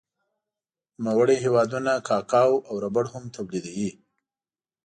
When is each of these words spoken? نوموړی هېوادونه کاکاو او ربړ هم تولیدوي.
نوموړی 1.03 1.37
هېوادونه 1.45 1.91
کاکاو 2.07 2.53
او 2.67 2.75
ربړ 2.83 3.05
هم 3.13 3.23
تولیدوي. 3.35 3.89